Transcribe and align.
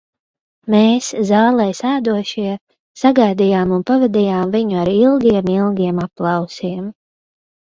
Mēs, 0.73 1.09
zālē 1.31 1.67
sēdošie, 1.79 2.53
sagaidījām 3.01 3.75
un 3.77 3.85
pavadījām 3.91 4.55
viņu 4.57 4.81
ar 4.85 4.93
ilgiem, 4.95 5.53
ilgiem 5.59 6.03
aplausiem. 6.07 6.83